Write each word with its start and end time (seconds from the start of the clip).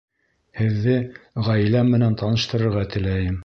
Һеҙҙе 0.61 0.95
ғаиләм 1.49 1.95
менән 1.97 2.19
таныштырырға 2.23 2.87
теләйем 2.97 3.39